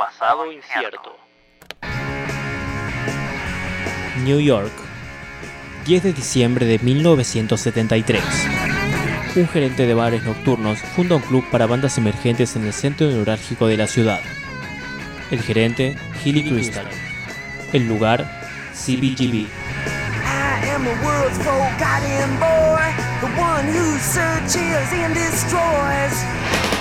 [0.00, 1.14] pasado incierto.
[4.24, 4.72] New York,
[5.84, 8.22] 10 de diciembre de 1973.
[9.36, 13.66] Un gerente de bares nocturnos funda un club para bandas emergentes en el centro neurálgico
[13.66, 14.22] de la ciudad.
[15.30, 16.88] El gerente, Hilly Crystal.
[17.74, 18.24] El lugar,
[18.72, 19.48] CBGB.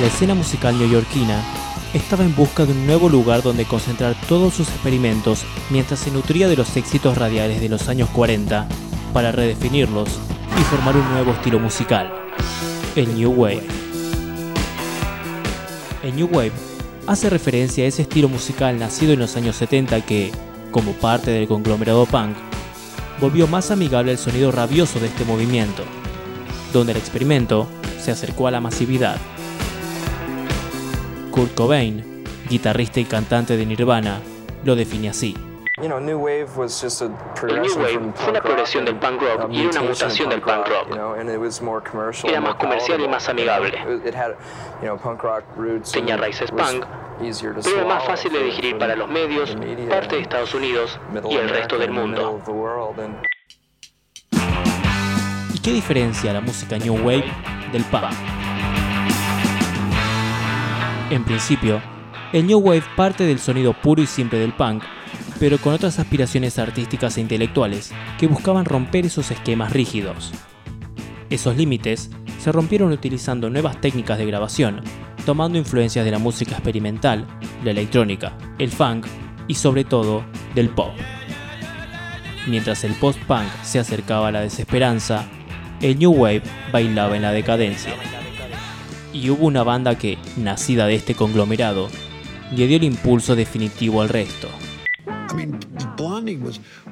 [0.00, 1.63] La escena musical neoyorquina
[1.94, 6.48] estaba en busca de un nuevo lugar donde concentrar todos sus experimentos mientras se nutría
[6.48, 8.66] de los éxitos radiales de los años 40
[9.12, 10.08] para redefinirlos
[10.60, 12.12] y formar un nuevo estilo musical,
[12.96, 13.62] el New Wave.
[16.02, 16.52] El New Wave
[17.06, 20.32] hace referencia a ese estilo musical nacido en los años 70 que,
[20.72, 22.36] como parte del conglomerado punk,
[23.20, 25.84] volvió más amigable al sonido rabioso de este movimiento,
[26.72, 27.68] donde el experimento
[28.02, 29.16] se acercó a la masividad.
[31.34, 34.20] Kurt Cobain, guitarrista y cantante de Nirvana,
[34.62, 35.36] lo define así.
[35.82, 36.68] El New Wave fue
[38.28, 40.96] una progresión del punk rock y era una mutación del punk rock.
[42.24, 43.72] Era más comercial y más amigable.
[45.92, 46.86] Tenía raíces punk,
[47.18, 49.56] pero era más fácil de digerir para los medios,
[49.90, 52.40] parte de Estados Unidos y el resto del mundo.
[55.52, 57.26] ¿Y qué diferencia la música New Wave
[57.72, 58.12] del punk?
[61.10, 61.82] En principio,
[62.32, 64.82] el New Wave parte del sonido puro y simple del punk,
[65.38, 70.32] pero con otras aspiraciones artísticas e intelectuales que buscaban romper esos esquemas rígidos.
[71.28, 74.80] Esos límites se rompieron utilizando nuevas técnicas de grabación,
[75.26, 77.26] tomando influencias de la música experimental,
[77.62, 79.06] la electrónica, el funk
[79.46, 80.92] y sobre todo del pop.
[82.46, 85.26] Mientras el post-punk se acercaba a la desesperanza,
[85.82, 87.94] el New Wave bailaba en la decadencia
[89.14, 91.88] y hubo una banda que, nacida de este conglomerado,
[92.54, 94.48] le dio el impulso definitivo al resto.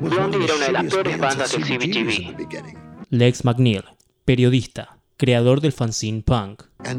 [0.00, 2.76] Blondie era una de las peores bandas del CBGB.
[3.10, 3.84] Lex McNeil,
[4.24, 6.64] periodista, creador del fanzine punk.
[6.84, 6.98] Al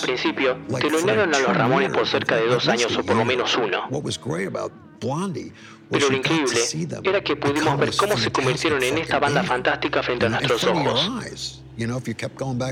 [0.00, 3.88] principio, telonearon a los Ramones por cerca de dos años o por lo menos uno.
[5.90, 6.60] Pero lo increíble
[7.02, 11.62] era que pudimos ver cómo se convirtieron en esta banda fantástica frente a nuestros ojos.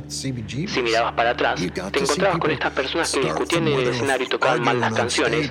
[0.09, 4.29] Si mirabas para atrás, te encontrabas con estas personas que discutían en el escenario y
[4.29, 5.51] tocaban mal las canciones.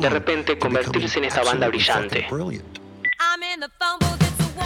[0.00, 2.26] De repente, convertirse en esta banda brillante.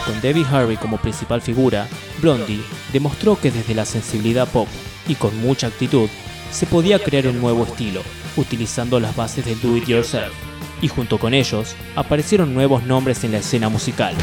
[0.05, 1.87] Con Debbie Harry como principal figura,
[2.21, 2.63] Blondie
[2.93, 4.67] demostró que desde la sensibilidad pop
[5.07, 6.09] y con mucha actitud,
[6.51, 8.01] se podía crear un nuevo estilo,
[8.37, 10.33] utilizando las bases del do it yourself,
[10.81, 14.15] y junto con ellos aparecieron nuevos nombres en la escena musical.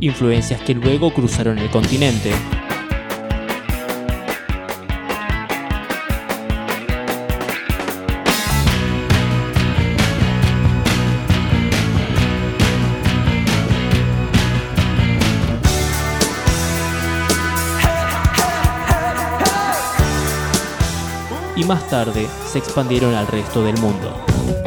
[0.00, 2.32] Influencias que luego cruzaron el continente.
[21.56, 24.65] y más tarde se expandieron al resto del mundo.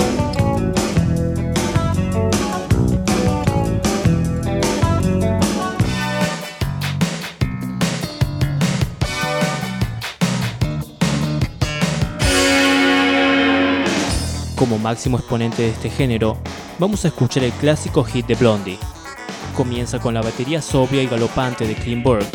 [14.79, 16.37] Máximo exponente de este género,
[16.77, 18.79] vamos a escuchar el clásico hit de Blondie.
[19.55, 22.25] Comienza con la batería sobria y galopante de Burke.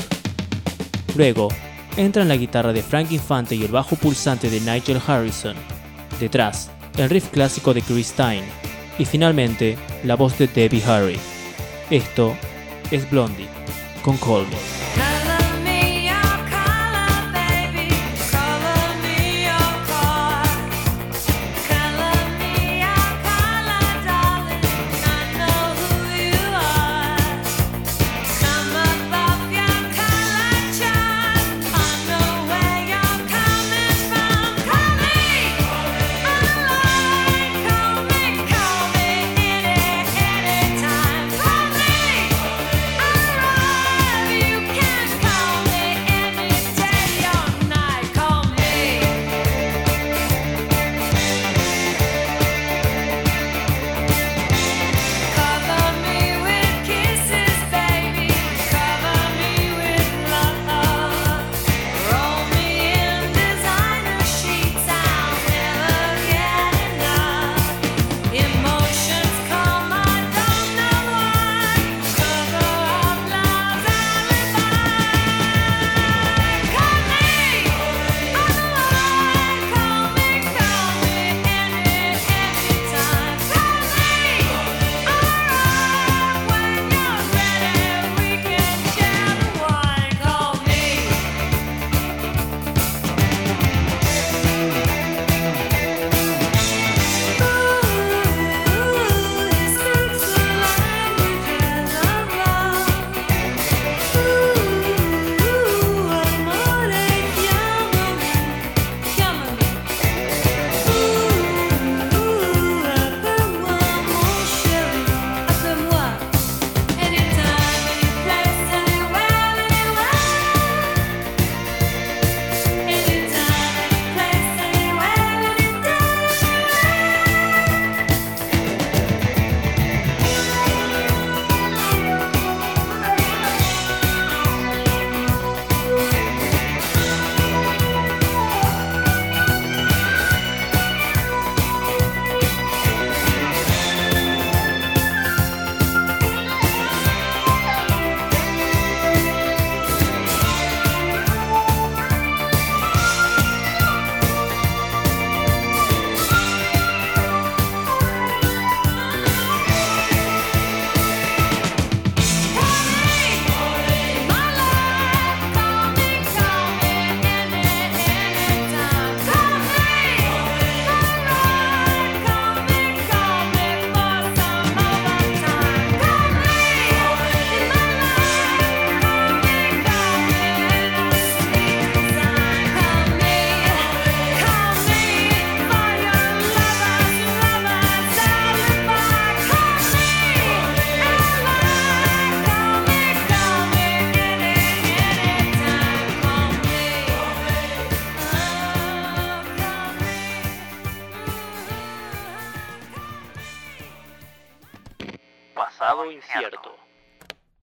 [1.17, 1.49] Luego,
[1.97, 5.57] entran la guitarra de Frank Infante y el bajo pulsante de Nigel Harrison.
[6.21, 8.45] Detrás, el riff clásico de Chris Stein.
[8.99, 11.19] Y finalmente, la voz de Debbie Harry.
[11.91, 12.37] Esto
[12.91, 13.49] es Blondie,
[14.03, 14.84] con Cold